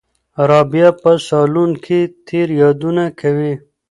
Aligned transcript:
رابعه 0.49 0.91
په 1.01 1.11
صالون 1.27 1.71
کې 1.85 1.99
تېر 2.27 2.47
یادونه 2.61 3.03
کوي. 3.19 3.53